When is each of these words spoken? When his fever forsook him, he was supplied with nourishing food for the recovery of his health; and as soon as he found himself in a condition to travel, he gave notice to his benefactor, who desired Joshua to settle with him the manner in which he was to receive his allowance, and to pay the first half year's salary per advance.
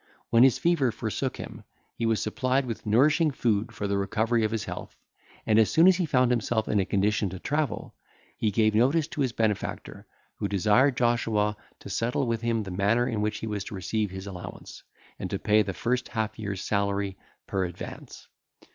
When 0.31 0.41
his 0.41 0.57
fever 0.57 0.91
forsook 0.91 1.37
him, 1.37 1.63
he 1.93 2.07
was 2.07 2.19
supplied 2.23 2.65
with 2.65 2.87
nourishing 2.87 3.29
food 3.29 3.71
for 3.71 3.85
the 3.85 3.99
recovery 3.99 4.43
of 4.43 4.49
his 4.49 4.63
health; 4.63 4.97
and 5.45 5.59
as 5.59 5.69
soon 5.69 5.87
as 5.87 5.97
he 5.97 6.07
found 6.07 6.31
himself 6.31 6.67
in 6.67 6.79
a 6.79 6.85
condition 6.87 7.29
to 7.29 7.37
travel, 7.37 7.93
he 8.35 8.49
gave 8.49 8.73
notice 8.73 9.07
to 9.09 9.21
his 9.21 9.31
benefactor, 9.31 10.07
who 10.37 10.47
desired 10.47 10.97
Joshua 10.97 11.55
to 11.81 11.89
settle 11.91 12.25
with 12.25 12.41
him 12.41 12.63
the 12.63 12.71
manner 12.71 13.07
in 13.07 13.21
which 13.21 13.37
he 13.37 13.45
was 13.45 13.63
to 13.65 13.75
receive 13.75 14.09
his 14.09 14.25
allowance, 14.25 14.81
and 15.19 15.29
to 15.29 15.37
pay 15.37 15.61
the 15.61 15.71
first 15.71 16.07
half 16.07 16.39
year's 16.39 16.63
salary 16.63 17.15
per 17.45 17.63
advance. 17.65 18.27